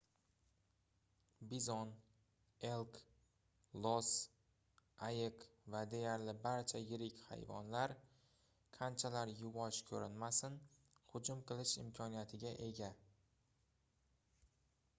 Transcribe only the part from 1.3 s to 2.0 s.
bizon